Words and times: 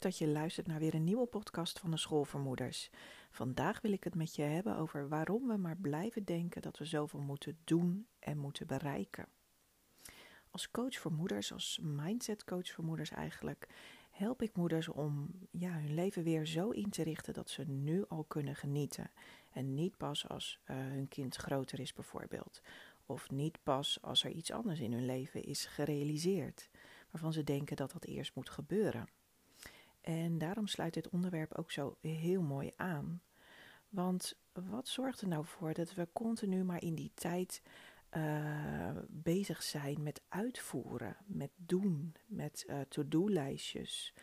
dat 0.00 0.18
je 0.18 0.28
luistert 0.28 0.66
naar 0.66 0.78
weer 0.78 0.94
een 0.94 1.04
nieuwe 1.04 1.26
podcast 1.26 1.78
van 1.78 1.90
de 1.90 1.96
School 1.96 2.24
voor 2.24 2.40
Moeders. 2.40 2.90
Vandaag 3.30 3.80
wil 3.80 3.92
ik 3.92 4.04
het 4.04 4.14
met 4.14 4.34
je 4.34 4.42
hebben 4.42 4.76
over 4.76 5.08
waarom 5.08 5.46
we 5.48 5.56
maar 5.56 5.76
blijven 5.76 6.24
denken 6.24 6.62
dat 6.62 6.78
we 6.78 6.84
zoveel 6.84 7.20
moeten 7.20 7.58
doen 7.64 8.06
en 8.18 8.38
moeten 8.38 8.66
bereiken. 8.66 9.26
Als 10.50 10.70
coach 10.70 10.98
voor 10.98 11.12
moeders, 11.12 11.52
als 11.52 11.78
mindset 11.82 12.44
coach 12.44 12.70
voor 12.70 12.84
moeders 12.84 13.10
eigenlijk, 13.10 13.68
help 14.10 14.42
ik 14.42 14.56
moeders 14.56 14.88
om 14.88 15.30
ja, 15.50 15.72
hun 15.72 15.94
leven 15.94 16.22
weer 16.22 16.46
zo 16.46 16.70
in 16.70 16.90
te 16.90 17.02
richten 17.02 17.34
dat 17.34 17.50
ze 17.50 17.64
nu 17.64 18.04
al 18.08 18.24
kunnen 18.24 18.56
genieten. 18.56 19.10
En 19.50 19.74
niet 19.74 19.96
pas 19.96 20.28
als 20.28 20.60
uh, 20.64 20.76
hun 20.76 21.08
kind 21.08 21.36
groter 21.36 21.80
is 21.80 21.92
bijvoorbeeld. 21.92 22.62
Of 23.06 23.30
niet 23.30 23.58
pas 23.62 23.98
als 24.02 24.24
er 24.24 24.30
iets 24.30 24.52
anders 24.52 24.80
in 24.80 24.92
hun 24.92 25.06
leven 25.06 25.42
is 25.42 25.66
gerealiseerd 25.66 26.70
waarvan 27.10 27.32
ze 27.32 27.44
denken 27.44 27.76
dat 27.76 27.92
dat 27.92 28.04
eerst 28.04 28.34
moet 28.34 28.50
gebeuren. 28.50 29.08
En 30.02 30.38
daarom 30.38 30.66
sluit 30.66 30.94
dit 30.94 31.08
onderwerp 31.08 31.54
ook 31.54 31.70
zo 31.70 31.96
heel 32.00 32.42
mooi 32.42 32.72
aan. 32.76 33.22
Want 33.88 34.36
wat 34.52 34.88
zorgt 34.88 35.20
er 35.20 35.28
nou 35.28 35.44
voor 35.46 35.74
dat 35.74 35.94
we 35.94 36.08
continu 36.12 36.64
maar 36.64 36.82
in 36.82 36.94
die 36.94 37.10
tijd 37.14 37.62
uh, 38.16 38.90
bezig 39.08 39.62
zijn 39.62 40.02
met 40.02 40.20
uitvoeren, 40.28 41.16
met 41.26 41.50
doen, 41.56 42.14
met 42.26 42.64
uh, 42.66 42.80
to-do-lijstjes, 42.80 44.14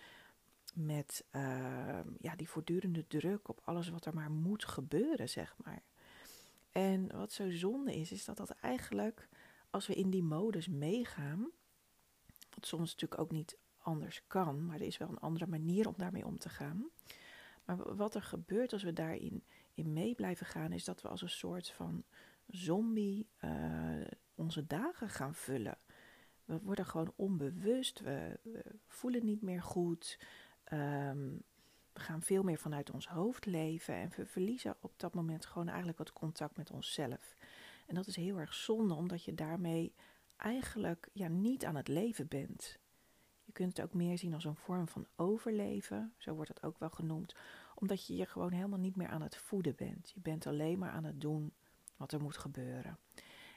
met 0.73 1.25
uh, 1.31 1.99
ja, 2.19 2.35
die 2.35 2.49
voortdurende 2.49 3.07
druk 3.07 3.49
op 3.49 3.61
alles 3.63 3.89
wat 3.89 4.05
er 4.05 4.13
maar 4.13 4.31
moet 4.31 4.65
gebeuren, 4.65 5.29
zeg 5.29 5.55
maar. 5.63 5.81
En 6.71 7.17
wat 7.17 7.31
zo 7.31 7.51
zonde 7.51 7.95
is, 7.95 8.11
is 8.11 8.25
dat 8.25 8.37
dat 8.37 8.49
eigenlijk, 8.49 9.29
als 9.69 9.87
we 9.87 9.95
in 9.95 10.09
die 10.09 10.23
modus 10.23 10.67
meegaan, 10.67 11.49
wat 12.55 12.65
soms 12.65 12.91
natuurlijk 12.91 13.21
ook 13.21 13.31
niet 13.31 13.57
anders 13.81 14.23
kan, 14.27 14.65
maar 14.65 14.75
er 14.75 14.85
is 14.85 14.97
wel 14.97 15.09
een 15.09 15.19
andere 15.19 15.47
manier 15.47 15.87
om 15.87 15.93
daarmee 15.97 16.25
om 16.25 16.37
te 16.37 16.49
gaan. 16.49 16.89
Maar 17.65 17.95
wat 17.95 18.15
er 18.15 18.21
gebeurt 18.21 18.73
als 18.73 18.83
we 18.83 18.93
daarin 18.93 19.43
in 19.73 19.93
mee 19.93 20.15
blijven 20.15 20.45
gaan, 20.45 20.71
is 20.71 20.83
dat 20.83 21.01
we 21.01 21.07
als 21.07 21.21
een 21.21 21.29
soort 21.29 21.71
van 21.71 22.03
zombie 22.47 23.27
uh, 23.43 24.05
onze 24.35 24.67
dagen 24.67 25.09
gaan 25.09 25.35
vullen. 25.35 25.77
We 26.45 26.59
worden 26.59 26.85
gewoon 26.85 27.13
onbewust, 27.15 27.99
we, 27.99 28.39
voelen 28.87 29.25
niet 29.25 29.41
meer 29.41 29.61
goed. 29.61 30.19
Um, 30.73 31.43
we 31.93 31.99
gaan 31.99 32.21
veel 32.21 32.43
meer 32.43 32.57
vanuit 32.57 32.91
ons 32.91 33.07
hoofd 33.07 33.45
leven 33.45 33.93
en 33.93 34.11
we 34.15 34.25
verliezen 34.25 34.75
op 34.81 34.93
dat 34.97 35.13
moment 35.13 35.45
gewoon 35.45 35.67
eigenlijk 35.67 35.97
wat 35.97 36.13
contact 36.13 36.57
met 36.57 36.71
onszelf. 36.71 37.35
En 37.87 37.95
dat 37.95 38.07
is 38.07 38.15
heel 38.15 38.37
erg 38.37 38.53
zonde, 38.53 38.93
omdat 38.93 39.23
je 39.23 39.33
daarmee 39.33 39.93
eigenlijk 40.37 41.09
ja, 41.13 41.27
niet 41.27 41.65
aan 41.65 41.75
het 41.75 41.87
leven 41.87 42.27
bent. 42.27 42.79
Je 43.49 43.55
kunt 43.55 43.77
het 43.77 43.85
ook 43.85 43.93
meer 43.93 44.17
zien 44.17 44.33
als 44.33 44.45
een 44.45 44.55
vorm 44.55 44.87
van 44.87 45.05
overleven, 45.15 46.13
zo 46.17 46.33
wordt 46.33 46.49
het 46.49 46.63
ook 46.63 46.79
wel 46.79 46.89
genoemd, 46.89 47.35
omdat 47.75 48.07
je 48.07 48.15
je 48.15 48.25
gewoon 48.25 48.51
helemaal 48.51 48.79
niet 48.79 48.95
meer 48.95 49.07
aan 49.07 49.21
het 49.21 49.37
voeden 49.37 49.75
bent. 49.75 50.11
Je 50.13 50.19
bent 50.19 50.47
alleen 50.47 50.79
maar 50.79 50.91
aan 50.91 51.03
het 51.03 51.21
doen 51.21 51.53
wat 51.97 52.11
er 52.11 52.21
moet 52.21 52.37
gebeuren. 52.37 52.97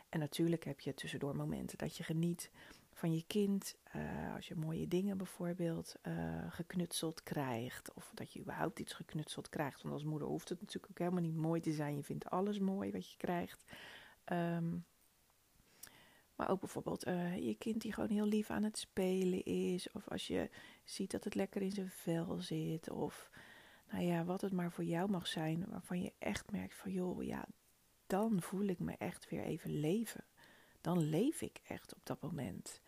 En 0.08 0.18
natuurlijk 0.18 0.64
heb 0.64 0.80
je 0.80 0.94
tussendoor 0.94 1.36
momenten 1.36 1.78
dat 1.78 1.96
je 1.96 2.02
geniet 2.02 2.50
van 2.92 3.14
je 3.14 3.24
kind. 3.26 3.76
Uh, 3.96 4.34
als 4.34 4.48
je 4.48 4.54
mooie 4.54 4.88
dingen 4.88 5.16
bijvoorbeeld 5.16 5.94
uh, 6.06 6.14
geknutseld 6.48 7.22
krijgt. 7.22 7.94
Of 7.94 8.10
dat 8.14 8.32
je 8.32 8.40
überhaupt 8.40 8.78
iets 8.78 8.92
geknutseld 8.92 9.48
krijgt. 9.48 9.82
Want 9.82 9.94
als 9.94 10.04
moeder 10.04 10.28
hoeft 10.28 10.48
het 10.48 10.60
natuurlijk 10.60 10.90
ook 10.90 10.98
helemaal 10.98 11.22
niet 11.22 11.36
mooi 11.36 11.60
te 11.60 11.72
zijn. 11.72 11.96
Je 11.96 12.02
vindt 12.02 12.30
alles 12.30 12.58
mooi 12.58 12.92
wat 12.92 13.10
je 13.10 13.16
krijgt. 13.16 13.64
Um, 14.32 14.84
maar 16.36 16.50
ook 16.50 16.60
bijvoorbeeld 16.60 17.06
uh, 17.06 17.36
je 17.36 17.54
kind 17.54 17.80
die 17.80 17.92
gewoon 17.92 18.10
heel 18.10 18.26
lief 18.26 18.50
aan 18.50 18.62
het 18.62 18.78
spelen 18.78 19.44
is. 19.44 19.90
Of 19.92 20.08
als 20.08 20.26
je 20.26 20.50
ziet 20.84 21.10
dat 21.10 21.24
het 21.24 21.34
lekker 21.34 21.62
in 21.62 21.72
zijn 21.72 21.90
vel 21.90 22.40
zit. 22.40 22.90
Of 22.90 23.30
nou 23.90 24.04
ja, 24.04 24.24
wat 24.24 24.40
het 24.40 24.52
maar 24.52 24.72
voor 24.72 24.84
jou 24.84 25.10
mag 25.10 25.26
zijn. 25.26 25.64
Waarvan 25.68 26.02
je 26.02 26.12
echt 26.18 26.50
merkt 26.50 26.74
van 26.74 26.92
joh, 26.92 27.22
ja, 27.22 27.46
dan 28.06 28.42
voel 28.42 28.64
ik 28.64 28.78
me 28.78 28.94
echt 28.98 29.28
weer 29.28 29.42
even 29.42 29.80
leven. 29.80 30.24
Dan 30.80 30.98
leef 30.98 31.42
ik 31.42 31.60
echt 31.66 31.94
op 31.94 32.00
dat 32.02 32.20
moment. 32.20 32.80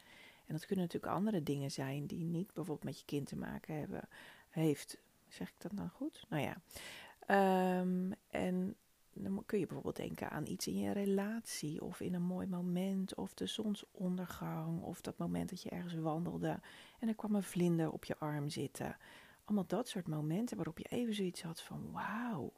En 0.46 0.54
dat 0.54 0.66
kunnen 0.66 0.84
natuurlijk 0.84 1.12
andere 1.12 1.42
dingen 1.42 1.70
zijn 1.70 2.06
die 2.06 2.24
niet 2.24 2.46
bijvoorbeeld 2.46 2.84
met 2.84 2.98
je 2.98 3.04
kind 3.04 3.26
te 3.26 3.36
maken 3.36 3.78
hebben. 3.78 4.08
Heeft, 4.48 4.98
zeg 5.28 5.48
ik 5.48 5.54
dat 5.58 5.76
dan 5.76 5.90
goed? 5.90 6.26
Nou 6.28 6.42
ja. 6.42 6.60
Um, 7.80 8.14
en 8.28 8.76
dan 9.22 9.42
kun 9.46 9.58
je 9.58 9.64
bijvoorbeeld 9.66 9.96
denken 9.96 10.30
aan 10.30 10.46
iets 10.46 10.66
in 10.66 10.78
je 10.78 10.92
relatie 10.92 11.82
of 11.82 12.00
in 12.00 12.14
een 12.14 12.22
mooi 12.22 12.46
moment 12.46 13.14
of 13.14 13.34
de 13.34 13.46
zonsondergang 13.46 14.82
of 14.82 15.00
dat 15.00 15.18
moment 15.18 15.50
dat 15.50 15.62
je 15.62 15.70
ergens 15.70 15.94
wandelde 15.94 16.60
en 16.98 17.08
er 17.08 17.14
kwam 17.14 17.34
een 17.34 17.42
vlinder 17.42 17.92
op 17.92 18.04
je 18.04 18.18
arm 18.18 18.48
zitten. 18.48 18.96
Allemaal 19.44 19.66
dat 19.66 19.88
soort 19.88 20.08
momenten 20.08 20.56
waarop 20.56 20.78
je 20.78 20.88
even 20.88 21.14
zoiets 21.14 21.42
had 21.42 21.62
van 21.62 21.92
wauw, 21.92 22.52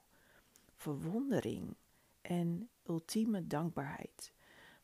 verwondering 0.74 1.76
en 2.20 2.68
ultieme 2.86 3.46
dankbaarheid. 3.46 4.32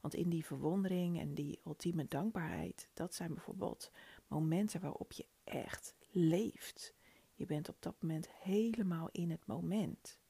Want 0.01 0.15
in 0.15 0.29
die 0.29 0.45
verwondering 0.45 1.21
en 1.21 1.35
die 1.35 1.61
ultieme 1.67 2.07
dankbaarheid, 2.07 2.89
dat 2.95 3.15
zijn 3.15 3.35
bijvoorbeeld 3.35 3.91
momenten 4.27 4.81
waarop 4.81 5.13
je 5.13 5.27
echt 5.45 5.95
leeft. 6.11 6.95
Je 7.35 7.47
bent 7.47 7.69
op 7.69 7.77
dat 7.83 7.95
moment 8.03 8.29
helemaal 8.31 9.09
in 9.13 9.31
het 9.31 9.47
moment. 9.47 10.21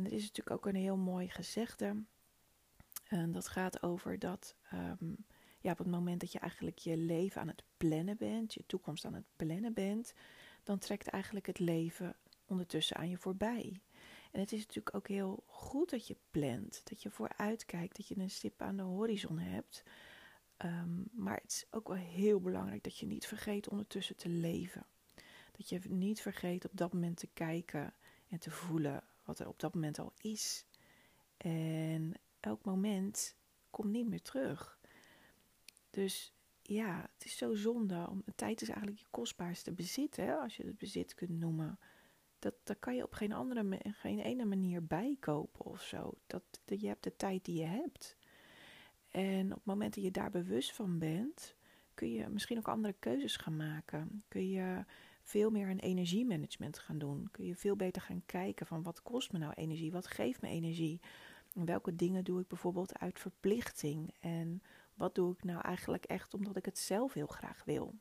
En 0.00 0.06
er 0.06 0.12
is 0.12 0.20
natuurlijk 0.20 0.56
ook 0.56 0.66
een 0.66 0.80
heel 0.80 0.96
mooi 0.96 1.28
gezegde. 1.28 2.04
En 3.06 3.32
dat 3.32 3.48
gaat 3.48 3.82
over 3.82 4.18
dat 4.18 4.54
um, 4.72 5.24
ja, 5.60 5.70
op 5.70 5.78
het 5.78 5.86
moment 5.86 6.20
dat 6.20 6.32
je 6.32 6.38
eigenlijk 6.38 6.78
je 6.78 6.96
leven 6.96 7.40
aan 7.40 7.48
het 7.48 7.62
plannen 7.76 8.16
bent, 8.16 8.54
je 8.54 8.66
toekomst 8.66 9.04
aan 9.04 9.14
het 9.14 9.24
plannen 9.36 9.72
bent, 9.72 10.12
dan 10.62 10.78
trekt 10.78 11.06
eigenlijk 11.06 11.46
het 11.46 11.58
leven 11.58 12.16
ondertussen 12.44 12.96
aan 12.96 13.08
je 13.08 13.16
voorbij. 13.16 13.80
En 14.30 14.40
het 14.40 14.52
is 14.52 14.58
natuurlijk 14.58 14.96
ook 14.96 15.08
heel 15.08 15.42
goed 15.46 15.90
dat 15.90 16.06
je 16.06 16.16
plant, 16.30 16.80
dat 16.84 17.02
je 17.02 17.10
vooruitkijkt, 17.10 17.96
dat 17.96 18.08
je 18.08 18.18
een 18.18 18.30
stip 18.30 18.62
aan 18.62 18.76
de 18.76 18.82
horizon 18.82 19.38
hebt. 19.38 19.82
Um, 20.64 21.08
maar 21.12 21.40
het 21.42 21.50
is 21.50 21.66
ook 21.70 21.88
wel 21.88 21.96
heel 21.96 22.40
belangrijk 22.40 22.82
dat 22.84 22.98
je 22.98 23.06
niet 23.06 23.26
vergeet 23.26 23.68
ondertussen 23.68 24.16
te 24.16 24.28
leven. 24.28 24.86
Dat 25.52 25.68
je 25.68 25.80
niet 25.88 26.20
vergeet 26.20 26.64
op 26.64 26.76
dat 26.76 26.92
moment 26.92 27.16
te 27.16 27.28
kijken 27.32 27.94
en 28.28 28.38
te 28.38 28.50
voelen 28.50 29.02
wat 29.30 29.38
er 29.38 29.48
op 29.48 29.60
dat 29.60 29.74
moment 29.74 29.98
al 29.98 30.12
is. 30.20 30.66
En 31.36 32.14
elk 32.40 32.64
moment 32.64 33.36
komt 33.70 33.90
niet 33.90 34.08
meer 34.08 34.22
terug. 34.22 34.78
Dus 35.90 36.34
ja, 36.62 37.10
het 37.14 37.24
is 37.24 37.36
zo 37.36 37.54
zonde. 37.54 38.06
Om, 38.08 38.24
tijd 38.34 38.62
is 38.62 38.68
eigenlijk 38.68 38.98
je 38.98 39.06
kostbaarste 39.10 39.72
bezit, 39.72 40.16
hè, 40.16 40.34
als 40.34 40.56
je 40.56 40.66
het 40.66 40.78
bezit 40.78 41.14
kunt 41.14 41.38
noemen. 41.38 41.78
Dat, 42.38 42.54
dat 42.64 42.78
kan 42.78 42.96
je 42.96 43.04
op 43.04 43.12
geen 43.12 43.32
andere 43.32 43.80
geen 43.82 44.18
ene 44.20 44.44
manier 44.44 44.86
bijkopen 44.86 45.64
of 45.64 45.82
zo. 45.82 46.14
Dat, 46.26 46.42
je 46.64 46.86
hebt 46.86 47.04
de 47.04 47.16
tijd 47.16 47.44
die 47.44 47.60
je 47.60 47.66
hebt. 47.66 48.16
En 49.08 49.46
op 49.46 49.56
het 49.56 49.64
moment 49.64 49.94
dat 49.94 50.04
je 50.04 50.10
daar 50.10 50.30
bewust 50.30 50.72
van 50.72 50.98
bent, 50.98 51.56
kun 51.94 52.12
je 52.12 52.28
misschien 52.28 52.58
ook 52.58 52.68
andere 52.68 52.94
keuzes 52.98 53.36
gaan 53.36 53.56
maken. 53.56 54.22
Kun 54.28 54.48
je 54.48 54.84
veel 55.30 55.50
meer 55.50 55.68
een 55.68 55.78
energiemanagement 55.78 56.78
gaan 56.78 56.98
doen. 56.98 57.28
Kun 57.30 57.44
je 57.44 57.56
veel 57.56 57.76
beter 57.76 58.02
gaan 58.02 58.22
kijken 58.26 58.66
van 58.66 58.82
wat 58.82 59.02
kost 59.02 59.32
me 59.32 59.38
nou 59.38 59.52
energie, 59.52 59.92
wat 59.92 60.06
geeft 60.06 60.40
me 60.40 60.48
energie. 60.48 61.00
En 61.54 61.64
welke 61.64 61.96
dingen 61.96 62.24
doe 62.24 62.40
ik 62.40 62.48
bijvoorbeeld 62.48 62.98
uit 62.98 63.20
verplichting 63.20 64.14
en 64.20 64.62
wat 64.94 65.14
doe 65.14 65.32
ik 65.32 65.44
nou 65.44 65.60
eigenlijk 65.60 66.04
echt 66.04 66.34
omdat 66.34 66.56
ik 66.56 66.64
het 66.64 66.78
zelf 66.78 67.12
heel 67.12 67.26
graag 67.26 67.64
wil. 67.64 67.94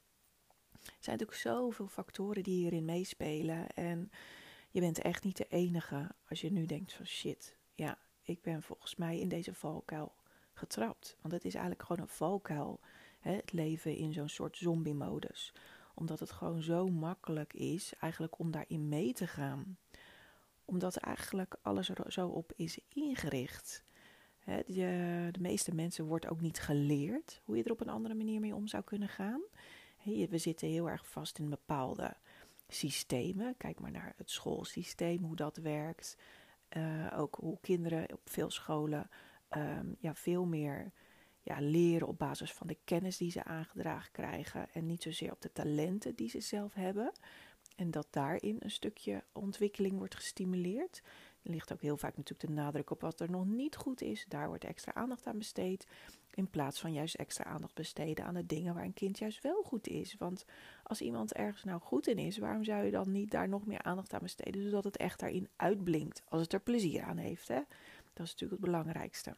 Er 0.71 0.95
zijn 0.99 1.17
natuurlijk 1.17 1.37
zoveel 1.37 1.87
factoren 1.87 2.43
die 2.43 2.59
hierin 2.59 2.85
meespelen 2.85 3.69
en 3.69 4.11
je 4.69 4.79
bent 4.79 5.01
echt 5.01 5.23
niet 5.23 5.37
de 5.37 5.47
enige 5.47 6.11
als 6.29 6.41
je 6.41 6.51
nu 6.51 6.65
denkt 6.65 6.93
van 6.93 7.05
shit, 7.05 7.57
ja, 7.75 7.97
ik 8.21 8.41
ben 8.41 8.63
volgens 8.63 8.95
mij 8.95 9.19
in 9.19 9.27
deze 9.27 9.53
valkuil 9.53 10.15
getrapt. 10.53 11.17
Want 11.21 11.33
het 11.33 11.45
is 11.45 11.53
eigenlijk 11.53 11.85
gewoon 11.85 12.01
een 12.01 12.13
valkuil, 12.13 12.79
hè, 13.19 13.35
het 13.35 13.51
leven 13.51 13.95
in 13.95 14.13
zo'n 14.13 14.29
soort 14.29 14.57
zombie-modus 14.57 15.53
omdat 15.99 16.19
het 16.19 16.31
gewoon 16.31 16.61
zo 16.61 16.87
makkelijk 16.87 17.53
is 17.53 17.93
eigenlijk 17.99 18.39
om 18.39 18.51
daarin 18.51 18.89
mee 18.89 19.13
te 19.13 19.27
gaan. 19.27 19.77
Omdat 20.65 20.95
eigenlijk 20.95 21.55
alles 21.61 21.89
er 21.89 22.11
zo 22.11 22.27
op 22.27 22.53
is 22.55 22.79
ingericht. 22.93 23.83
de, 24.45 25.29
de, 25.31 25.39
meeste 25.39 25.75
mensen 25.75 26.05
wordt 26.05 26.27
ook 26.27 26.41
niet 26.41 26.59
geleerd 26.59 27.41
hoe 27.45 27.57
je 27.57 27.63
er 27.63 27.71
op 27.71 27.81
een 27.81 27.89
andere 27.89 28.13
manier 28.13 28.39
mee 28.39 28.55
om 28.55 28.67
zou 28.67 28.83
kunnen 28.83 29.09
gaan. 29.09 29.41
we 30.03 30.37
zitten 30.37 30.67
heel 30.67 30.89
erg 30.89 31.07
vast 31.07 31.39
in 31.39 31.49
bepaalde 31.49 32.15
systemen. 32.67 33.57
Kijk 33.57 33.79
maar 33.79 33.91
naar 33.91 34.13
het 34.17 34.29
schoolsysteem, 34.29 35.23
hoe 35.23 35.35
dat 35.35 35.57
werkt. 35.57 36.17
Uh, 36.77 37.13
ook 37.19 37.35
hoe 37.35 37.57
kinderen 37.61 38.13
op 38.13 38.21
veel 38.23 38.49
scholen 38.49 39.09
um, 39.49 39.95
ja, 39.99 40.15
veel 40.15 40.45
meer 40.45 40.91
leren 41.57 42.07
op 42.07 42.17
basis 42.17 42.53
van 42.53 42.67
de 42.67 42.77
kennis 42.83 43.17
die 43.17 43.31
ze 43.31 43.43
aangedragen 43.43 44.11
krijgen 44.11 44.67
en 44.73 44.85
niet 44.85 45.03
zozeer 45.03 45.31
op 45.31 45.41
de 45.41 45.51
talenten 45.51 46.15
die 46.15 46.29
ze 46.29 46.39
zelf 46.39 46.73
hebben. 46.73 47.11
En 47.75 47.91
dat 47.91 48.07
daarin 48.09 48.57
een 48.59 48.71
stukje 48.71 49.23
ontwikkeling 49.33 49.97
wordt 49.97 50.15
gestimuleerd. 50.15 51.01
Er 51.41 51.51
ligt 51.51 51.73
ook 51.73 51.81
heel 51.81 51.97
vaak 51.97 52.17
natuurlijk 52.17 52.49
de 52.49 52.61
nadruk 52.61 52.89
op 52.89 53.01
wat 53.01 53.19
er 53.19 53.31
nog 53.31 53.45
niet 53.45 53.75
goed 53.75 54.01
is. 54.01 54.25
Daar 54.27 54.47
wordt 54.47 54.63
extra 54.63 54.93
aandacht 54.93 55.27
aan 55.27 55.37
besteed. 55.37 55.87
In 56.33 56.49
plaats 56.49 56.79
van 56.79 56.93
juist 56.93 57.15
extra 57.15 57.43
aandacht 57.43 57.73
besteden 57.73 58.25
aan 58.25 58.33
de 58.33 58.45
dingen 58.45 58.73
waar 58.73 58.83
een 58.83 58.93
kind 58.93 59.19
juist 59.19 59.41
wel 59.41 59.63
goed 59.63 59.87
is. 59.87 60.15
Want 60.17 60.45
Als 60.83 61.01
iemand 61.01 61.33
ergens 61.33 61.63
nou 61.63 61.81
goed 61.81 62.07
in 62.07 62.17
is, 62.17 62.37
waarom 62.37 62.63
zou 62.63 62.83
je 62.83 62.91
dan 62.91 63.11
niet 63.11 63.31
daar 63.31 63.49
nog 63.49 63.65
meer 63.65 63.81
aandacht 63.81 64.13
aan 64.13 64.21
besteden, 64.21 64.63
zodat 64.63 64.83
het 64.83 64.97
echt 64.97 65.19
daarin 65.19 65.49
uitblinkt, 65.55 66.23
als 66.25 66.41
het 66.41 66.53
er 66.53 66.61
plezier 66.61 67.03
aan 67.03 67.17
heeft? 67.17 67.47
Hè? 67.47 67.61
Dat 68.13 68.25
is 68.25 68.31
natuurlijk 68.31 68.61
het 68.61 68.71
belangrijkste. 68.71 69.35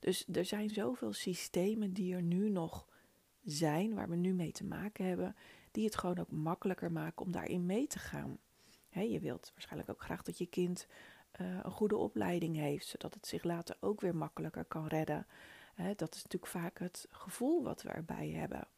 Dus 0.00 0.26
er 0.32 0.44
zijn 0.44 0.70
zoveel 0.70 1.12
systemen 1.12 1.92
die 1.92 2.14
er 2.14 2.22
nu 2.22 2.50
nog 2.50 2.86
zijn, 3.44 3.94
waar 3.94 4.08
we 4.08 4.16
nu 4.16 4.32
mee 4.32 4.52
te 4.52 4.64
maken 4.64 5.04
hebben, 5.04 5.36
die 5.70 5.84
het 5.84 5.96
gewoon 5.96 6.18
ook 6.18 6.30
makkelijker 6.30 6.92
maken 6.92 7.24
om 7.24 7.32
daarin 7.32 7.66
mee 7.66 7.86
te 7.86 7.98
gaan. 7.98 8.38
je 8.90 9.20
wilt 9.20 9.50
waarschijnlijk 9.52 9.90
ook 9.90 10.02
graag 10.02 10.22
dat 10.22 10.38
je 10.38 10.46
kind 10.46 10.86
uh, 11.40 11.58
een 11.62 11.70
goede 11.70 11.96
opleiding 11.96 12.56
heeft, 12.56 12.86
zodat 12.86 13.14
het 13.14 13.26
zich 13.26 13.44
later 13.44 13.76
ook 13.80 14.00
weer 14.00 14.16
makkelijker 14.16 14.64
kan 14.64 14.86
redden. 14.86 15.26
dat 15.96 16.14
is 16.14 16.22
natuurlijk 16.22 16.52
vaak 16.52 16.78
het 16.78 17.06
gevoel 17.10 17.62
wat 17.62 17.82
we 17.82 17.88
erbij 17.88 18.28
hebben. 18.28 18.68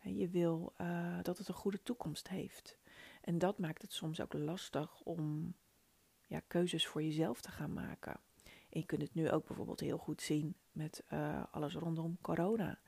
je 0.00 0.28
wil 0.28 0.72
uh, 0.80 1.18
dat 1.22 1.38
het 1.38 1.48
een 1.48 1.54
goede 1.54 1.82
toekomst 1.82 2.28
heeft. 2.28 2.78
En 3.20 3.38
dat 3.38 3.58
maakt 3.58 3.82
het 3.82 3.92
soms 3.92 4.20
ook 4.20 4.32
lastig 4.32 5.00
om 5.00 5.54
ja, 6.26 6.40
keuzes 6.46 6.86
voor 6.86 7.02
jezelf 7.02 7.40
te 7.40 7.50
gaan 7.50 7.72
maken. 7.72 8.20
Je 8.74 8.86
kunt 8.86 9.02
het 9.02 9.14
nu 9.14 9.30
ook 9.30 9.46
bijvoorbeeld 9.46 9.80
heel 9.80 9.98
goed 9.98 10.22
zien 10.22 10.54
met 10.72 11.02
uh, 11.12 11.42
alles 11.50 11.74
rondom 11.74 12.18
corona. 12.20 12.78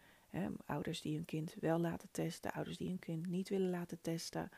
ouders 0.66 1.00
die 1.00 1.14
hun 1.14 1.24
kind 1.24 1.54
wel 1.60 1.78
laten 1.78 2.08
testen, 2.10 2.52
ouders 2.52 2.76
die 2.76 2.88
hun 2.88 2.98
kind 2.98 3.26
niet 3.26 3.48
willen 3.48 3.70
laten 3.70 3.98
testen 4.00 4.50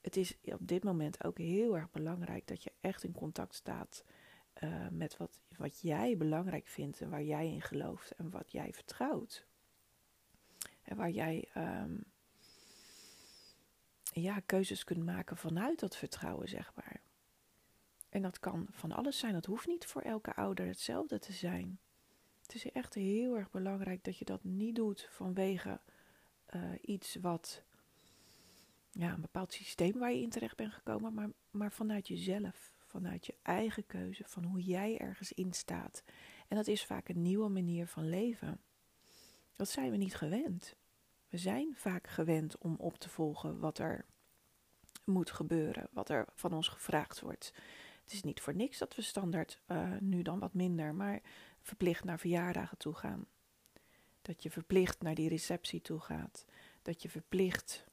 het 0.00 0.16
is 0.16 0.36
op 0.42 0.68
dit 0.68 0.84
moment 0.84 1.24
ook 1.24 1.38
heel 1.38 1.76
erg 1.76 1.90
belangrijk 1.90 2.46
dat 2.46 2.62
je 2.62 2.72
echt 2.80 3.04
in 3.04 3.12
contact 3.12 3.54
staat 3.54 4.04
uh, 4.62 4.88
met 4.90 5.16
wat, 5.16 5.40
wat 5.56 5.80
jij 5.80 6.16
belangrijk 6.16 6.66
vindt 6.66 7.00
en 7.00 7.10
waar 7.10 7.22
jij 7.22 7.46
in 7.46 7.62
gelooft 7.62 8.10
en 8.10 8.30
wat 8.30 8.52
jij 8.52 8.72
vertrouwt. 8.72 9.46
En 10.82 10.96
waar 10.96 11.10
jij 11.10 11.48
um, 11.56 12.04
ja, 14.12 14.40
keuzes 14.46 14.84
kunt 14.84 15.04
maken 15.04 15.36
vanuit 15.36 15.80
dat 15.80 15.96
vertrouwen, 15.96 16.48
zeg 16.48 16.72
maar. 16.74 16.99
En 18.10 18.22
dat 18.22 18.38
kan 18.38 18.66
van 18.70 18.92
alles 18.92 19.18
zijn. 19.18 19.32
Dat 19.32 19.44
hoeft 19.44 19.66
niet 19.66 19.86
voor 19.86 20.02
elke 20.02 20.34
ouder 20.34 20.66
hetzelfde 20.66 21.18
te 21.18 21.32
zijn. 21.32 21.78
Het 22.42 22.54
is 22.54 22.72
echt 22.72 22.94
heel 22.94 23.36
erg 23.36 23.50
belangrijk 23.50 24.04
dat 24.04 24.18
je 24.18 24.24
dat 24.24 24.44
niet 24.44 24.74
doet 24.74 25.08
vanwege 25.10 25.80
uh, 26.54 26.62
iets 26.80 27.14
wat 27.14 27.62
ja, 28.92 29.12
een 29.12 29.20
bepaald 29.20 29.52
systeem 29.52 29.98
waar 29.98 30.12
je 30.12 30.22
in 30.22 30.30
terecht 30.30 30.56
bent 30.56 30.72
gekomen, 30.72 31.14
maar, 31.14 31.30
maar 31.50 31.72
vanuit 31.72 32.08
jezelf, 32.08 32.74
vanuit 32.86 33.26
je 33.26 33.34
eigen 33.42 33.86
keuze, 33.86 34.24
van 34.26 34.44
hoe 34.44 34.60
jij 34.60 34.98
ergens 34.98 35.32
in 35.32 35.52
staat. 35.52 36.02
En 36.48 36.56
dat 36.56 36.66
is 36.66 36.84
vaak 36.84 37.08
een 37.08 37.22
nieuwe 37.22 37.48
manier 37.48 37.86
van 37.86 38.08
leven. 38.08 38.60
Dat 39.56 39.68
zijn 39.68 39.90
we 39.90 39.96
niet 39.96 40.14
gewend. 40.14 40.76
We 41.28 41.38
zijn 41.38 41.76
vaak 41.76 42.06
gewend 42.06 42.58
om 42.58 42.74
op 42.78 42.98
te 42.98 43.08
volgen 43.08 43.58
wat 43.58 43.78
er 43.78 44.04
moet 45.04 45.30
gebeuren, 45.30 45.88
wat 45.92 46.08
er 46.08 46.26
van 46.34 46.52
ons 46.52 46.68
gevraagd 46.68 47.20
wordt. 47.20 47.52
Het 48.10 48.18
is 48.18 48.24
niet 48.24 48.40
voor 48.40 48.54
niks 48.54 48.78
dat 48.78 48.94
we 48.94 49.02
standaard 49.02 49.60
uh, 49.68 49.96
nu 50.00 50.22
dan 50.22 50.38
wat 50.38 50.54
minder, 50.54 50.94
maar 50.94 51.20
verplicht 51.60 52.04
naar 52.04 52.18
verjaardagen 52.18 52.78
toe 52.78 52.94
gaan. 52.94 53.26
Dat 54.22 54.42
je 54.42 54.50
verplicht 54.50 55.02
naar 55.02 55.14
die 55.14 55.28
receptie 55.28 55.80
toe 55.80 56.00
gaat. 56.00 56.44
Dat 56.82 57.02
je 57.02 57.08
verplicht 57.08 57.84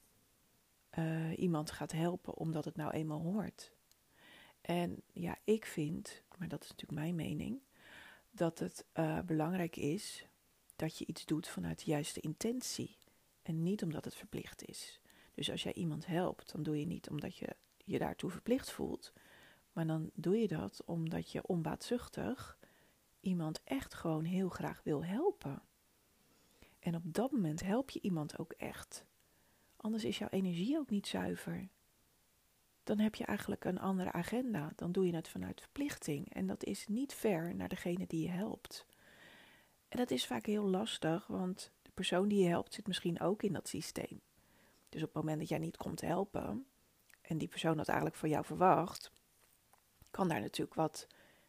uh, 0.98 1.38
iemand 1.38 1.70
gaat 1.70 1.92
helpen 1.92 2.36
omdat 2.36 2.64
het 2.64 2.76
nou 2.76 2.92
eenmaal 2.92 3.20
hoort. 3.20 3.72
En 4.60 5.02
ja, 5.12 5.38
ik 5.44 5.66
vind, 5.66 6.22
maar 6.38 6.48
dat 6.48 6.62
is 6.62 6.68
natuurlijk 6.68 7.00
mijn 7.00 7.14
mening, 7.14 7.60
dat 8.30 8.58
het 8.58 8.84
uh, 8.94 9.20
belangrijk 9.20 9.76
is 9.76 10.26
dat 10.76 10.98
je 10.98 11.06
iets 11.06 11.24
doet 11.24 11.48
vanuit 11.48 11.78
de 11.84 11.90
juiste 11.90 12.20
intentie 12.20 12.96
en 13.42 13.62
niet 13.62 13.82
omdat 13.82 14.04
het 14.04 14.14
verplicht 14.14 14.64
is. 14.64 15.00
Dus 15.34 15.50
als 15.50 15.62
jij 15.62 15.74
iemand 15.74 16.06
helpt, 16.06 16.52
dan 16.52 16.62
doe 16.62 16.78
je 16.78 16.86
niet 16.86 17.10
omdat 17.10 17.36
je 17.36 17.56
je 17.84 17.98
daartoe 17.98 18.30
verplicht 18.30 18.70
voelt, 18.70 19.12
maar 19.78 19.86
dan 19.86 20.10
doe 20.14 20.36
je 20.36 20.48
dat 20.48 20.82
omdat 20.84 21.30
je 21.30 21.46
onbaatzuchtig 21.46 22.58
iemand 23.20 23.60
echt 23.64 23.94
gewoon 23.94 24.24
heel 24.24 24.48
graag 24.48 24.80
wil 24.84 25.04
helpen. 25.04 25.62
En 26.78 26.94
op 26.94 27.02
dat 27.04 27.32
moment 27.32 27.62
help 27.62 27.90
je 27.90 28.00
iemand 28.00 28.38
ook 28.38 28.52
echt. 28.52 29.04
Anders 29.76 30.04
is 30.04 30.18
jouw 30.18 30.28
energie 30.28 30.78
ook 30.78 30.90
niet 30.90 31.06
zuiver. 31.06 31.68
Dan 32.82 32.98
heb 32.98 33.14
je 33.14 33.24
eigenlijk 33.24 33.64
een 33.64 33.78
andere 33.78 34.12
agenda. 34.12 34.72
Dan 34.76 34.92
doe 34.92 35.06
je 35.06 35.14
het 35.14 35.28
vanuit 35.28 35.60
verplichting. 35.60 36.34
En 36.34 36.46
dat 36.46 36.64
is 36.64 36.86
niet 36.86 37.14
fair 37.14 37.54
naar 37.54 37.68
degene 37.68 38.06
die 38.06 38.22
je 38.22 38.30
helpt. 38.30 38.86
En 39.88 39.98
dat 39.98 40.10
is 40.10 40.26
vaak 40.26 40.46
heel 40.46 40.68
lastig, 40.68 41.26
want 41.26 41.72
de 41.82 41.90
persoon 41.94 42.28
die 42.28 42.42
je 42.42 42.48
helpt 42.48 42.74
zit 42.74 42.86
misschien 42.86 43.20
ook 43.20 43.42
in 43.42 43.52
dat 43.52 43.68
systeem. 43.68 44.20
Dus 44.88 45.02
op 45.02 45.08
het 45.08 45.16
moment 45.16 45.38
dat 45.38 45.48
jij 45.48 45.58
niet 45.58 45.76
komt 45.76 46.00
helpen 46.00 46.66
en 47.22 47.38
die 47.38 47.48
persoon 47.48 47.76
dat 47.76 47.88
eigenlijk 47.88 48.18
van 48.18 48.28
jou 48.28 48.44
verwacht, 48.44 49.16
kan 50.10 50.28
daar 50.28 50.40
natuurlijk 50.40 50.74
wat 50.74 51.06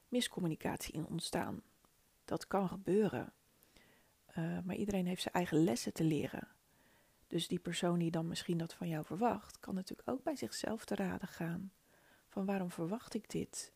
miscommunicatie 0.08 0.94
in 0.94 1.06
ontstaan. 1.06 1.62
Dat 2.26 2.48
kan 2.48 2.68
gebeuren. 2.68 3.34
Uh, 4.38 4.60
maar 4.64 4.76
iedereen 4.76 5.06
heeft 5.06 5.22
zijn 5.22 5.34
eigen 5.34 5.64
lessen 5.64 5.94
te 5.94 6.04
leren. 6.04 6.48
Dus 7.28 7.48
die 7.48 7.60
persoon 7.60 8.00
die 8.00 8.12
dan 8.12 8.28
misschien 8.28 8.58
dat 8.58 8.74
van 8.74 8.88
jou 8.88 9.06
verwacht, 9.06 9.60
kan 9.60 9.76
natuurlijk 9.76 10.10
ook 10.10 10.24
bij 10.24 10.36
zichzelf 10.36 10.86
te 10.86 10.96
raden 10.96 11.28
gaan. 11.28 11.72
Van 12.28 12.46
waarom 12.46 12.72
verwacht 12.72 13.14
ik 13.14 13.30
dit? 13.30 13.72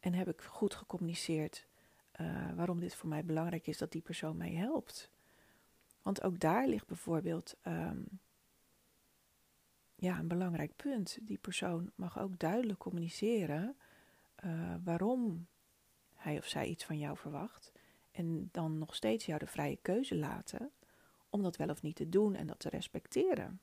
En 0.00 0.14
heb 0.14 0.28
ik 0.28 0.40
goed 0.40 0.74
gecommuniceerd 0.74 1.66
uh, 2.20 2.52
waarom 2.54 2.80
dit 2.80 2.94
voor 2.94 3.08
mij 3.08 3.24
belangrijk 3.24 3.66
is 3.66 3.78
dat 3.78 3.92
die 3.92 4.02
persoon 4.02 4.36
mij 4.36 4.52
helpt? 4.52 5.10
Want 6.02 6.22
ook 6.22 6.38
daar 6.38 6.66
ligt 6.66 6.86
bijvoorbeeld 6.86 7.56
um, 7.66 8.20
ja, 9.94 10.18
een 10.18 10.28
belangrijk 10.28 10.76
punt. 10.76 11.18
Die 11.20 11.38
persoon 11.38 11.90
mag 11.94 12.18
ook 12.18 12.38
duidelijk 12.38 12.78
communiceren 12.78 13.76
uh, 14.44 14.74
waarom 14.84 15.46
hij 16.14 16.38
of 16.38 16.46
zij 16.46 16.66
iets 16.66 16.84
van 16.84 16.98
jou 16.98 17.16
verwacht. 17.16 17.72
En 18.10 18.48
dan 18.52 18.78
nog 18.78 18.94
steeds 18.94 19.26
jou 19.26 19.38
de 19.38 19.46
vrije 19.46 19.76
keuze 19.76 20.16
laten 20.16 20.70
om 21.30 21.42
dat 21.42 21.56
wel 21.56 21.68
of 21.68 21.82
niet 21.82 21.96
te 21.96 22.08
doen 22.08 22.34
en 22.34 22.46
dat 22.46 22.58
te 22.58 22.68
respecteren. 22.68 23.60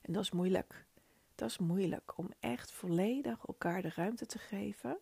En 0.00 0.12
dat 0.12 0.22
is 0.22 0.30
moeilijk. 0.30 0.86
Dat 1.34 1.50
is 1.50 1.58
moeilijk 1.58 2.18
om 2.18 2.30
echt 2.40 2.72
volledig 2.72 3.46
elkaar 3.46 3.82
de 3.82 3.92
ruimte 3.94 4.26
te 4.26 4.38
geven 4.38 4.98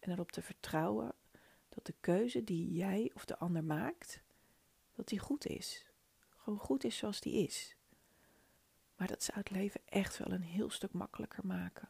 en 0.00 0.10
erop 0.10 0.32
te 0.32 0.42
vertrouwen 0.42 1.14
dat 1.68 1.86
de 1.86 1.94
keuze 2.00 2.44
die 2.44 2.72
jij 2.72 3.10
of 3.14 3.24
de 3.24 3.38
ander 3.38 3.64
maakt, 3.64 4.22
dat 4.94 5.08
die 5.08 5.18
goed 5.18 5.46
is. 5.46 5.86
Gewoon 6.36 6.58
goed 6.58 6.84
is 6.84 6.96
zoals 6.96 7.20
die 7.20 7.46
is. 7.46 7.76
Maar 8.96 9.08
dat 9.08 9.22
zou 9.22 9.38
het 9.38 9.50
leven 9.50 9.80
echt 9.84 10.18
wel 10.18 10.32
een 10.32 10.42
heel 10.42 10.70
stuk 10.70 10.92
makkelijker 10.92 11.46
maken. 11.46 11.88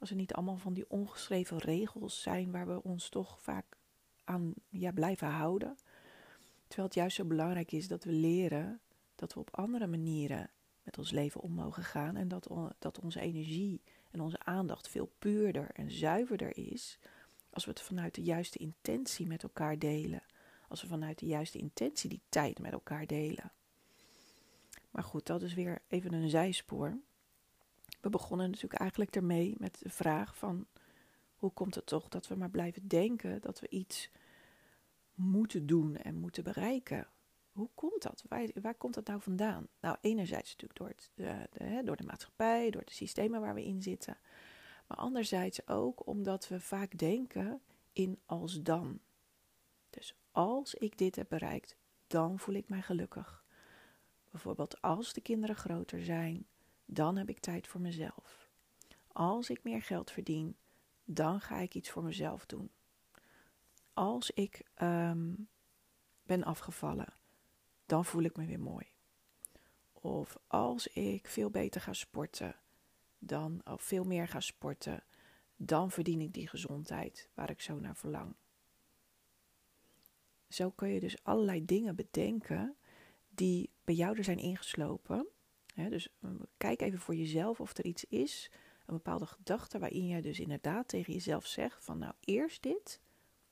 Als 0.00 0.10
er 0.10 0.16
niet 0.16 0.32
allemaal 0.32 0.56
van 0.56 0.74
die 0.74 0.90
ongeschreven 0.90 1.58
regels 1.58 2.22
zijn 2.22 2.50
waar 2.50 2.66
we 2.66 2.82
ons 2.82 3.08
toch 3.08 3.40
vaak 3.40 3.76
aan 4.24 4.54
ja, 4.68 4.92
blijven 4.92 5.28
houden. 5.28 5.78
Terwijl 6.66 6.88
het 6.88 6.96
juist 6.96 7.16
zo 7.16 7.24
belangrijk 7.24 7.72
is 7.72 7.88
dat 7.88 8.04
we 8.04 8.12
leren 8.12 8.80
dat 9.14 9.34
we 9.34 9.40
op 9.40 9.56
andere 9.56 9.86
manieren 9.86 10.50
met 10.82 10.98
ons 10.98 11.10
leven 11.10 11.40
om 11.40 11.52
mogen 11.52 11.82
gaan 11.82 12.16
en 12.16 12.28
dat, 12.28 12.50
dat 12.78 13.00
onze 13.00 13.20
energie 13.20 13.82
en 14.10 14.20
onze 14.20 14.38
aandacht 14.38 14.88
veel 14.88 15.12
puurder 15.18 15.70
en 15.72 15.90
zuiverder 15.90 16.56
is 16.56 16.98
als 17.50 17.64
we 17.64 17.70
het 17.70 17.80
vanuit 17.80 18.14
de 18.14 18.22
juiste 18.22 18.58
intentie 18.58 19.26
met 19.26 19.42
elkaar 19.42 19.78
delen. 19.78 20.22
Als 20.68 20.82
we 20.82 20.88
vanuit 20.88 21.18
de 21.18 21.26
juiste 21.26 21.58
intentie 21.58 22.08
die 22.08 22.22
tijd 22.28 22.58
met 22.58 22.72
elkaar 22.72 23.06
delen. 23.06 23.52
Maar 24.90 25.02
goed, 25.02 25.26
dat 25.26 25.42
is 25.42 25.54
weer 25.54 25.82
even 25.88 26.12
een 26.12 26.30
zijspoor. 26.30 26.98
We 28.00 28.10
begonnen 28.10 28.46
natuurlijk 28.46 28.80
eigenlijk 28.80 29.16
ermee 29.16 29.54
met 29.58 29.78
de 29.82 29.90
vraag 29.90 30.36
van 30.36 30.66
hoe 31.34 31.50
komt 31.50 31.74
het 31.74 31.86
toch 31.86 32.08
dat 32.08 32.28
we 32.28 32.34
maar 32.34 32.50
blijven 32.50 32.88
denken 32.88 33.40
dat 33.40 33.60
we 33.60 33.68
iets 33.68 34.10
moeten 35.14 35.66
doen 35.66 35.96
en 35.96 36.14
moeten 36.14 36.44
bereiken. 36.44 37.06
Hoe 37.52 37.70
komt 37.74 38.02
dat? 38.02 38.24
Waar, 38.28 38.48
waar 38.62 38.74
komt 38.74 38.94
dat 38.94 39.06
nou 39.06 39.20
vandaan? 39.20 39.68
Nou, 39.80 39.96
enerzijds 40.00 40.50
natuurlijk 40.50 40.78
door, 40.78 40.88
het, 40.88 41.10
de, 41.14 41.82
door 41.84 41.96
de 41.96 42.04
maatschappij, 42.04 42.70
door 42.70 42.84
de 42.84 42.92
systemen 42.92 43.40
waar 43.40 43.54
we 43.54 43.64
in 43.64 43.82
zitten. 43.82 44.18
Maar 44.86 44.98
anderzijds 44.98 45.68
ook 45.68 46.06
omdat 46.06 46.48
we 46.48 46.60
vaak 46.60 46.98
denken 46.98 47.60
in 47.92 48.20
als 48.26 48.62
dan. 48.62 49.00
Dus 49.90 50.14
als 50.30 50.74
ik 50.74 50.98
dit 50.98 51.16
heb 51.16 51.28
bereikt, 51.28 51.76
dan 52.06 52.38
voel 52.38 52.54
ik 52.54 52.68
mij 52.68 52.82
gelukkig. 52.82 53.44
Bijvoorbeeld 54.30 54.82
als 54.82 55.12
de 55.12 55.20
kinderen 55.20 55.56
groter 55.56 56.04
zijn, 56.04 56.46
dan 56.92 57.16
heb 57.16 57.28
ik 57.28 57.38
tijd 57.38 57.66
voor 57.66 57.80
mezelf. 57.80 58.48
Als 59.12 59.50
ik 59.50 59.64
meer 59.64 59.82
geld 59.82 60.10
verdien, 60.10 60.56
dan 61.04 61.40
ga 61.40 61.58
ik 61.58 61.74
iets 61.74 61.90
voor 61.90 62.02
mezelf 62.02 62.46
doen 62.46 62.70
als 64.00 64.30
ik 64.30 64.62
ehm, 64.74 65.34
ben 66.22 66.44
afgevallen, 66.44 67.14
dan 67.86 68.04
voel 68.04 68.22
ik 68.22 68.36
me 68.36 68.46
weer 68.46 68.60
mooi. 68.60 68.86
Of 69.92 70.38
als 70.46 70.86
ik 70.86 71.28
veel 71.28 71.50
beter 71.50 71.80
ga 71.80 71.92
sporten, 71.92 72.56
dan, 73.18 73.60
of 73.64 73.82
veel 73.82 74.04
meer 74.04 74.28
ga 74.28 74.40
sporten, 74.40 75.04
dan 75.56 75.90
verdien 75.90 76.20
ik 76.20 76.32
die 76.32 76.48
gezondheid 76.48 77.28
waar 77.34 77.50
ik 77.50 77.60
zo 77.60 77.78
naar 77.80 77.96
verlang. 77.96 78.34
Zo 80.48 80.70
kun 80.70 80.88
je 80.88 81.00
dus 81.00 81.24
allerlei 81.24 81.64
dingen 81.64 81.96
bedenken 81.96 82.76
die 83.28 83.70
bij 83.84 83.94
jou 83.94 84.18
er 84.18 84.24
zijn 84.24 84.38
ingeslopen. 84.38 85.26
Dus 85.88 86.08
um, 86.20 86.40
kijk 86.56 86.80
even 86.80 86.98
voor 86.98 87.14
jezelf 87.14 87.60
of 87.60 87.78
er 87.78 87.84
iets 87.84 88.04
is, 88.04 88.50
een 88.86 88.94
bepaalde 88.94 89.26
gedachte 89.26 89.78
waarin 89.78 90.06
je 90.06 90.22
dus 90.22 90.40
inderdaad 90.40 90.88
tegen 90.88 91.12
jezelf 91.12 91.46
zegt 91.46 91.84
van 91.84 91.98
nou 91.98 92.12
eerst 92.20 92.62
dit 92.62 93.00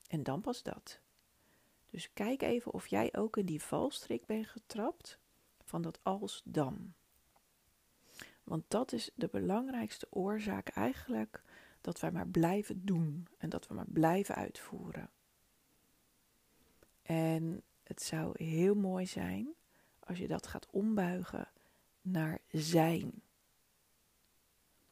en 0.07 0.23
dan 0.23 0.41
pas 0.41 0.63
dat. 0.63 1.01
Dus 1.89 2.13
kijk 2.13 2.41
even 2.41 2.73
of 2.73 2.87
jij 2.87 3.15
ook 3.15 3.37
in 3.37 3.45
die 3.45 3.61
valstrik 3.61 4.25
bent 4.25 4.47
getrapt 4.47 5.19
van 5.63 5.81
dat 5.81 5.99
als 6.03 6.41
dan. 6.45 6.93
Want 8.43 8.63
dat 8.67 8.91
is 8.91 9.11
de 9.15 9.27
belangrijkste 9.31 10.07
oorzaak 10.09 10.67
eigenlijk 10.67 11.43
dat 11.81 11.99
wij 11.99 12.11
maar 12.11 12.27
blijven 12.27 12.85
doen 12.85 13.27
en 13.37 13.49
dat 13.49 13.67
we 13.67 13.73
maar 13.73 13.87
blijven 13.87 14.35
uitvoeren. 14.35 15.09
En 17.01 17.63
het 17.83 18.01
zou 18.01 18.43
heel 18.43 18.75
mooi 18.75 19.05
zijn 19.05 19.53
als 19.99 20.17
je 20.17 20.27
dat 20.27 20.47
gaat 20.47 20.67
ombuigen 20.69 21.47
naar 22.01 22.39
zijn. 22.51 23.21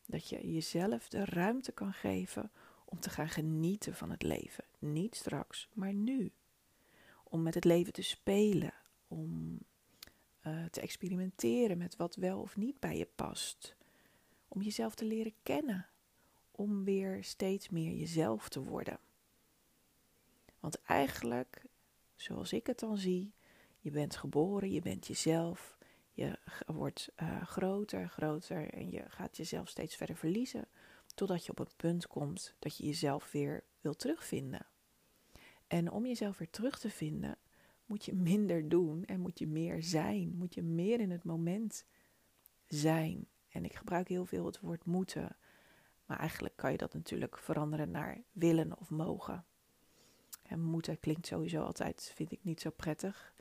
Dat 0.05 0.29
je 0.29 0.53
jezelf 0.53 1.09
de 1.09 1.25
ruimte 1.25 1.71
kan 1.71 1.93
geven 1.93 2.51
om 2.85 2.99
te 2.99 3.09
gaan 3.09 3.29
genieten 3.29 3.95
van 3.95 4.09
het 4.09 4.23
leven. 4.23 4.63
Niet 4.79 5.15
straks, 5.15 5.69
maar 5.73 5.93
nu. 5.93 6.31
Om 7.23 7.41
met 7.41 7.53
het 7.53 7.65
leven 7.65 7.93
te 7.93 8.01
spelen, 8.01 8.73
om 9.07 9.59
uh, 10.47 10.65
te 10.65 10.81
experimenteren 10.81 11.77
met 11.77 11.95
wat 11.95 12.15
wel 12.15 12.41
of 12.41 12.55
niet 12.55 12.79
bij 12.79 12.97
je 12.97 13.07
past. 13.15 13.75
Om 14.47 14.61
jezelf 14.61 14.95
te 14.95 15.05
leren 15.05 15.33
kennen. 15.43 15.87
Om 16.51 16.83
weer 16.83 17.23
steeds 17.23 17.69
meer 17.69 17.93
jezelf 17.93 18.49
te 18.49 18.63
worden. 18.63 18.99
Want 20.59 20.81
eigenlijk, 20.81 21.65
zoals 22.15 22.53
ik 22.53 22.67
het 22.67 22.79
dan 22.79 22.97
zie, 22.97 23.33
je 23.79 23.91
bent 23.91 24.15
geboren, 24.15 24.71
je 24.71 24.81
bent 24.81 25.07
jezelf. 25.07 25.76
Je 26.17 26.39
wordt 26.65 27.09
uh, 27.21 27.41
groter, 27.41 28.09
groter 28.09 28.69
en 28.73 28.91
je 28.91 29.03
gaat 29.07 29.37
jezelf 29.37 29.69
steeds 29.69 29.95
verder 29.95 30.15
verliezen. 30.15 30.67
Totdat 31.15 31.45
je 31.45 31.51
op 31.51 31.59
een 31.59 31.75
punt 31.75 32.07
komt 32.07 32.55
dat 32.59 32.77
je 32.77 32.85
jezelf 32.85 33.31
weer 33.31 33.63
wil 33.81 33.95
terugvinden. 33.95 34.65
En 35.67 35.91
om 35.91 36.05
jezelf 36.05 36.37
weer 36.37 36.49
terug 36.49 36.79
te 36.79 36.89
vinden, 36.89 37.37
moet 37.85 38.05
je 38.05 38.13
minder 38.13 38.69
doen 38.69 39.05
en 39.05 39.19
moet 39.19 39.39
je 39.39 39.47
meer 39.47 39.83
zijn. 39.83 40.35
Moet 40.35 40.53
je 40.53 40.63
meer 40.63 40.99
in 40.99 41.11
het 41.11 41.23
moment 41.23 41.85
zijn. 42.65 43.27
En 43.49 43.65
ik 43.65 43.75
gebruik 43.75 44.07
heel 44.07 44.25
veel 44.25 44.45
het 44.45 44.59
woord 44.59 44.85
moeten. 44.85 45.37
Maar 46.05 46.19
eigenlijk 46.19 46.55
kan 46.55 46.71
je 46.71 46.77
dat 46.77 46.93
natuurlijk 46.93 47.37
veranderen 47.37 47.91
naar 47.91 48.21
willen 48.31 48.77
of 48.79 48.89
mogen. 48.89 49.45
En 50.41 50.61
moeten 50.61 50.99
klinkt 50.99 51.27
sowieso 51.27 51.63
altijd, 51.63 52.11
vind 52.15 52.31
ik 52.31 52.43
niet 52.43 52.61
zo 52.61 52.69
prettig. 52.69 53.33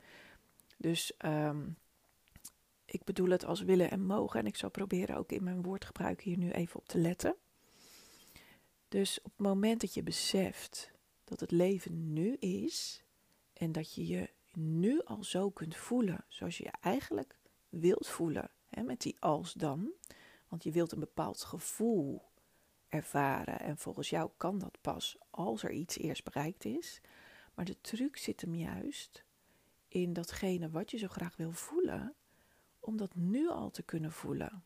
Dus 0.77 1.13
um, 1.25 1.77
ik 2.87 3.03
bedoel 3.03 3.29
het 3.29 3.45
als 3.45 3.61
willen 3.61 3.91
en 3.91 4.05
mogen. 4.05 4.39
En 4.39 4.45
ik 4.45 4.55
zal 4.55 4.69
proberen 4.69 5.17
ook 5.17 5.31
in 5.31 5.43
mijn 5.43 5.61
woordgebruik 5.61 6.21
hier 6.21 6.37
nu 6.37 6.51
even 6.51 6.79
op 6.79 6.87
te 6.87 6.97
letten. 6.97 7.35
Dus 8.87 9.19
op 9.21 9.31
het 9.31 9.47
moment 9.47 9.81
dat 9.81 9.93
je 9.93 10.03
beseft 10.03 10.91
dat 11.23 11.39
het 11.39 11.51
leven 11.51 12.13
nu 12.13 12.33
is 12.33 13.03
en 13.53 13.71
dat 13.71 13.93
je 13.93 14.07
je 14.07 14.29
nu 14.53 15.01
al 15.03 15.23
zo 15.23 15.49
kunt 15.49 15.75
voelen 15.75 16.25
zoals 16.27 16.57
je 16.57 16.63
je 16.63 16.73
eigenlijk 16.81 17.39
wilt 17.69 18.07
voelen, 18.07 18.51
hè, 18.69 18.83
met 18.83 19.01
die 19.01 19.15
als 19.19 19.53
dan, 19.53 19.91
want 20.47 20.63
je 20.63 20.71
wilt 20.71 20.91
een 20.91 20.99
bepaald 20.99 21.43
gevoel 21.43 22.21
ervaren 22.87 23.59
en 23.59 23.77
volgens 23.77 24.09
jou 24.09 24.29
kan 24.37 24.59
dat 24.59 24.77
pas 24.81 25.17
als 25.29 25.63
er 25.63 25.71
iets 25.71 25.97
eerst 25.97 26.23
bereikt 26.23 26.65
is. 26.65 27.01
Maar 27.53 27.65
de 27.65 27.81
truc 27.81 28.17
zit 28.17 28.41
hem 28.41 28.55
juist 28.55 29.23
in 29.87 30.13
datgene 30.13 30.69
wat 30.69 30.91
je 30.91 30.97
zo 30.97 31.07
graag 31.07 31.35
wil 31.35 31.51
voelen, 31.51 32.15
om 32.87 32.97
dat 32.97 33.15
nu 33.15 33.49
al 33.49 33.69
te 33.69 33.83
kunnen 33.83 34.11
voelen. 34.11 34.63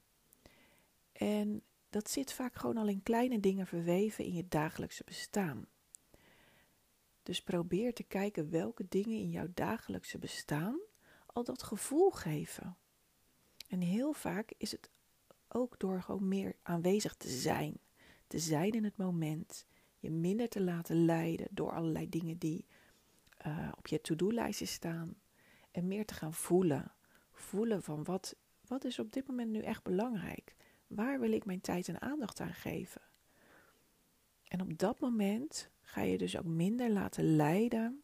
En 1.12 1.64
dat 1.90 2.10
zit 2.10 2.34
vaak 2.34 2.56
gewoon 2.56 2.78
al 2.78 2.88
in 2.88 3.04
kleine 3.04 3.40
dingen 3.40 3.68
verweven 3.68 4.26
in 4.26 4.34
je 4.34 4.48
dagelijkse 4.48 5.04
bestaan. 5.06 5.66
Dus 7.24 7.42
probeer 7.42 7.94
te 7.94 8.04
kijken 8.04 8.50
welke 8.50 8.86
dingen 8.90 9.18
in 9.18 9.30
jouw 9.30 9.48
dagelijkse 9.54 10.18
bestaan 10.18 10.80
al 11.26 11.44
dat 11.44 11.64
gevoel 11.64 12.10
geven. 12.10 12.78
En 13.68 13.82
heel 13.82 14.14
vaak 14.14 14.54
is 14.58 14.72
het 14.72 14.90
ook 15.48 15.80
door 15.80 16.02
gewoon 16.02 16.28
meer 16.28 16.56
aanwezig 16.62 17.16
te 17.16 17.30
zijn. 17.30 17.80
Te 18.28 18.40
zijn 18.40 18.72
in 18.72 18.84
het 18.84 18.98
moment. 18.98 19.66
Je 20.00 20.12
minder 20.12 20.50
te 20.50 20.62
laten 20.62 21.06
leiden 21.06 21.48
door 21.52 21.72
allerlei 21.72 22.10
dingen 22.10 22.38
die 22.38 22.66
uh, 23.48 23.72
op 23.78 23.88
je 23.88 24.02
to-do-lijstje 24.02 24.66
staan. 24.66 25.16
En 25.72 25.88
meer 25.88 26.06
te 26.06 26.14
gaan 26.14 26.34
voelen. 26.34 26.92
Voelen 27.42 27.84
van 27.84 28.04
wat, 28.04 28.36
wat 28.68 28.84
is 28.84 29.00
op 29.00 29.12
dit 29.12 29.28
moment 29.28 29.52
nu 29.52 29.60
echt 29.60 29.84
belangrijk? 29.84 30.56
Waar 30.88 31.20
wil 31.20 31.32
ik 31.32 31.46
mijn 31.46 31.62
tijd 31.62 31.88
en 31.88 32.02
aandacht 32.02 32.40
aan 32.40 32.54
geven? 32.54 33.02
En 34.48 34.62
op 34.62 34.78
dat 34.78 35.00
moment 35.00 35.70
ga 35.82 36.02
je 36.02 36.18
dus 36.18 36.38
ook 36.38 36.46
minder 36.46 36.90
laten 36.90 37.36
leiden 37.36 38.04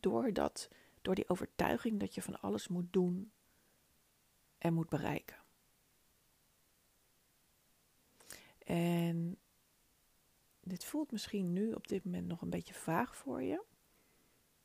door, 0.00 0.32
dat, 0.32 0.68
door 1.02 1.14
die 1.14 1.28
overtuiging 1.28 2.00
dat 2.00 2.14
je 2.14 2.22
van 2.22 2.40
alles 2.40 2.68
moet 2.68 2.92
doen 2.92 3.32
en 4.58 4.74
moet 4.74 4.88
bereiken. 4.88 5.36
En 8.58 9.38
dit 10.60 10.84
voelt 10.84 11.12
misschien 11.12 11.52
nu 11.52 11.72
op 11.72 11.88
dit 11.88 12.04
moment 12.04 12.26
nog 12.26 12.42
een 12.42 12.50
beetje 12.50 12.74
vaag 12.74 13.16
voor 13.16 13.42
je. 13.42 13.62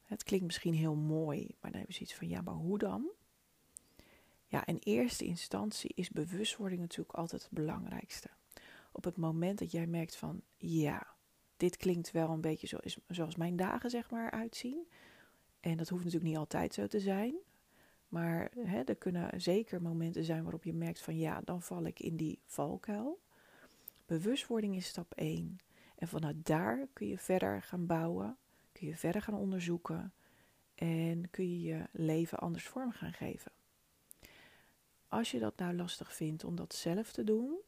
Het 0.02 0.24
klinkt 0.24 0.46
misschien 0.46 0.74
heel 0.74 0.96
mooi, 0.96 1.56
maar 1.62 1.72
dan 1.72 1.80
heb 1.80 1.90
je 1.90 1.96
zoiets 1.96 2.16
van 2.16 2.28
ja, 2.28 2.42
maar 2.42 2.54
hoe 2.54 2.78
dan? 2.78 3.12
Ja, 4.52 4.66
in 4.66 4.80
eerste 4.84 5.26
instantie 5.26 5.92
is 5.96 6.10
bewustwording 6.10 6.82
natuurlijk 6.82 7.18
altijd 7.18 7.42
het 7.44 7.52
belangrijkste. 7.52 8.30
Op 8.92 9.04
het 9.04 9.18
moment 9.18 9.60
dat 9.60 9.72
jij 9.72 9.88
merkt 9.88 10.16
van 10.16 10.42
ja, 10.58 11.08
dit 11.58 11.78
klinkt 11.78 12.12
wel 12.12 12.30
een 12.30 12.42
beetje 12.42 12.68
zoals, 12.68 13.00
zoals 13.08 13.36
mijn 13.36 13.56
dagen 13.56 13.90
zeg 13.90 14.10
maar 14.10 14.32
uitzien. 14.32 14.88
En 15.60 15.78
dat 15.78 15.90
hoeft 15.90 16.04
natuurlijk 16.04 16.32
niet 16.32 16.40
altijd 16.40 16.74
zo 16.74 16.88
te 16.88 17.00
zijn. 17.00 17.36
Maar 18.08 18.52
hè, 18.58 18.82
er 18.82 18.96
kunnen 18.96 19.42
zeker 19.42 19.82
momenten 19.82 20.24
zijn 20.24 20.44
waarop 20.44 20.64
je 20.64 20.74
merkt 20.74 21.02
van 21.02 21.18
ja, 21.18 21.42
dan 21.44 21.62
val 21.62 21.86
ik 21.86 22.00
in 22.00 22.16
die 22.16 22.40
valkuil. 22.46 23.20
Bewustwording 24.06 24.76
is 24.76 24.88
stap 24.88 25.14
1. 25.16 25.60
En 25.96 26.08
vanuit 26.08 26.46
daar 26.46 26.88
kun 26.94 27.08
je 27.08 27.18
verder 27.18 27.62
gaan 27.62 27.86
bouwen, 27.86 28.38
kun 28.72 28.88
je 28.88 28.96
verder 28.96 29.22
gaan 29.22 29.36
onderzoeken 29.36 30.14
en 30.76 31.30
kun 31.30 31.50
je 31.50 31.62
je 31.62 31.84
leven 31.92 32.38
anders 32.38 32.68
vorm 32.68 32.92
gaan 32.92 33.14
geven. 33.14 33.52
Als 35.12 35.32
je 35.32 35.40
dat 35.40 35.58
nou 35.58 35.76
lastig 35.76 36.14
vindt 36.14 36.44
om 36.44 36.56
dat 36.56 36.74
zelf 36.76 37.12
te 37.12 37.24
doen, 37.24 37.60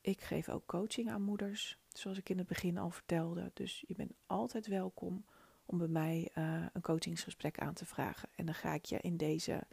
ik 0.00 0.20
geef 0.20 0.48
ook 0.48 0.66
coaching 0.66 1.10
aan 1.10 1.22
moeders, 1.22 1.78
zoals 1.92 2.18
ik 2.18 2.28
in 2.28 2.38
het 2.38 2.46
begin 2.46 2.78
al 2.78 2.90
vertelde. 2.90 3.50
Dus 3.54 3.84
je 3.86 3.94
bent 3.94 4.12
altijd 4.26 4.66
welkom 4.66 5.24
om 5.66 5.78
bij 5.78 5.88
mij 5.88 6.30
uh, 6.34 6.66
een 6.72 6.80
coachingsgesprek 6.80 7.58
aan 7.58 7.74
te 7.74 7.86
vragen. 7.86 8.28
En 8.34 8.44
dan 8.46 8.54
ga 8.54 8.74
ik 8.74 8.84
je 8.84 9.00
in 9.00 9.16
deze 9.16 9.66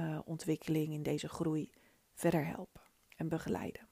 uh, 0.00 0.18
ontwikkeling, 0.24 0.92
in 0.92 1.02
deze 1.02 1.28
groei 1.28 1.70
verder 2.14 2.46
helpen 2.46 2.82
en 3.16 3.28
begeleiden. 3.28 3.88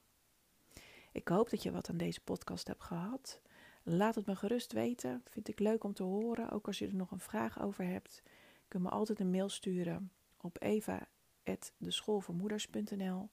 Ik 1.12 1.28
hoop 1.28 1.50
dat 1.50 1.62
je 1.62 1.70
wat 1.70 1.88
aan 1.88 1.96
deze 1.96 2.20
podcast 2.20 2.66
hebt 2.66 2.82
gehad. 2.82 3.40
Laat 3.82 4.14
het 4.14 4.26
me 4.26 4.36
gerust 4.36 4.72
weten. 4.72 5.22
Vind 5.30 5.48
ik 5.48 5.58
leuk 5.58 5.84
om 5.84 5.94
te 5.94 6.02
horen. 6.02 6.50
Ook 6.50 6.66
als 6.66 6.78
je 6.78 6.86
er 6.86 6.94
nog 6.94 7.10
een 7.10 7.20
vraag 7.20 7.62
over 7.62 7.84
hebt, 7.84 8.22
kun 8.68 8.80
je 8.80 8.86
me 8.86 8.92
altijd 8.92 9.20
een 9.20 9.30
mail 9.30 9.48
sturen 9.48 10.12
op 10.40 10.58
eva.deschoolvoormoeders.nl 11.48 13.30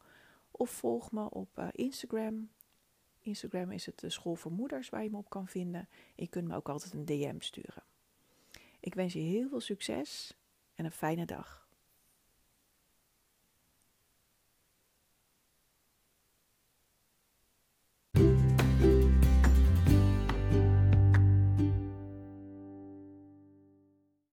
of 0.52 0.70
volg 0.70 1.12
me 1.12 1.30
op 1.30 1.58
uh, 1.60 1.68
Instagram. 1.72 2.50
Instagram 3.20 3.72
is 3.72 3.86
het 3.86 4.00
de 4.00 4.10
School 4.10 4.36
voor 4.36 4.52
Moeders 4.52 4.90
waar 4.90 5.04
je 5.04 5.10
me 5.10 5.18
op 5.18 5.30
kan 5.30 5.48
vinden. 5.48 5.90
Je 6.16 6.28
kunt 6.28 6.48
me 6.48 6.56
ook 6.56 6.70
altijd 6.70 6.94
een 6.94 7.06
DM 7.06 7.40
sturen. 7.40 7.84
Ik 8.80 8.94
wens 8.94 9.14
je 9.14 9.20
heel 9.20 9.50
veel 9.50 9.60
succes 9.60 10.38
en 10.76 10.86
een 10.86 10.92
fijne 10.92 11.26
dag. 11.26 11.65